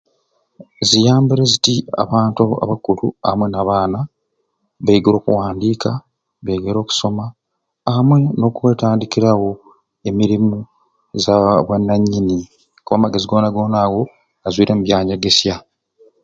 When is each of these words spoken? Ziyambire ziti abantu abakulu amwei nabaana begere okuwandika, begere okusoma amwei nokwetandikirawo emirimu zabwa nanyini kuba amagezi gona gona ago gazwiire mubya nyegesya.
Ziyambire 0.87 1.43
ziti 1.51 1.75
abantu 2.03 2.43
abakulu 2.63 3.05
amwei 3.29 3.51
nabaana 3.51 3.99
begere 4.85 5.15
okuwandika, 5.19 5.89
begere 6.45 6.77
okusoma 6.81 7.25
amwei 7.93 8.25
nokwetandikirawo 8.39 9.51
emirimu 10.09 10.57
zabwa 11.23 11.75
nanyini 11.79 12.39
kuba 12.83 12.95
amagezi 12.97 13.25
gona 13.29 13.49
gona 13.55 13.77
ago 13.85 14.03
gazwiire 14.41 14.73
mubya 14.75 14.97
nyegesya. 15.05 15.55